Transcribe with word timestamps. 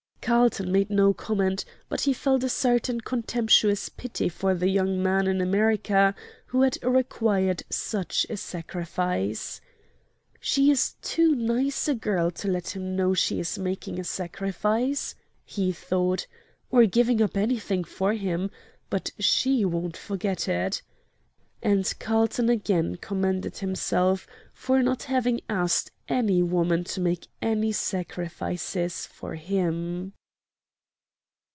Carlton 0.23 0.71
made 0.71 0.89
no 0.91 1.13
comment, 1.15 1.65
but 1.89 2.01
he 2.01 2.13
felt 2.13 2.43
a 2.43 2.47
certain 2.47 3.01
contemptuous 3.01 3.89
pity 3.89 4.29
for 4.29 4.53
the 4.53 4.69
young 4.69 5.01
man 5.01 5.25
in 5.27 5.41
America 5.41 6.13
who 6.45 6.61
had 6.61 6.77
required 6.83 7.63
such 7.71 8.25
a 8.29 8.37
sacrifice. 8.37 9.59
"She 10.39 10.69
is 10.71 10.93
too 11.01 11.33
nice 11.35 11.87
a 11.89 11.95
girl 11.95 12.29
to 12.31 12.47
let 12.47 12.69
him 12.75 12.95
know 12.95 13.13
she 13.15 13.39
is 13.39 13.57
making 13.59 13.99
a 13.99 14.03
sacrifice," 14.05 15.15
he 15.43 15.71
thought, 15.73 16.27
"or 16.69 16.85
giving 16.85 17.19
up 17.21 17.35
anything 17.35 17.83
for 17.83 18.13
him, 18.13 18.51
but 18.91 19.11
SHE 19.19 19.65
won't 19.65 19.97
forget 19.97 20.47
it." 20.47 20.81
And 21.63 21.91
Carlton 21.99 22.47
again 22.49 22.95
commended 22.97 23.57
himself 23.57 24.25
for 24.53 24.81
not 24.81 25.03
having 25.03 25.41
asked 25.49 25.91
any 26.07 26.41
woman 26.41 26.83
to 26.85 27.01
make 27.01 27.27
any 27.41 27.71
sacrifices 27.73 29.05
for 29.05 29.35
him. 29.35 30.13